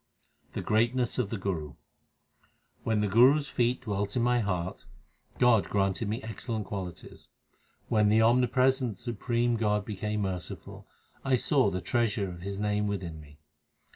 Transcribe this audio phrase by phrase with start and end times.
[0.53, 1.75] The greatness of the Guru:
[2.83, 4.87] When the Guru s feet dwelt in my heart,
[5.37, 7.27] God granted me excellent qualities.
[7.87, 10.87] When the omnipresent supreme God became merciful,
[11.23, 13.37] I saw the treasure of His name within me.